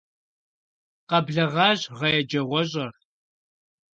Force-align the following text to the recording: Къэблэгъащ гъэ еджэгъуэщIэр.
Къэблэгъащ 1.09 1.79
гъэ 1.97 2.07
еджэгъуэщIэр. 2.19 2.93